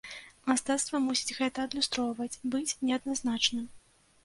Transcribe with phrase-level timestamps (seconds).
[0.51, 3.71] Мастацтва мусіць гэта адлюстроўваць, быць неадназначным.